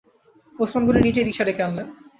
[0.55, 1.87] ওসমাস গনি নিজেই রিকশা ডেকে আনলেন।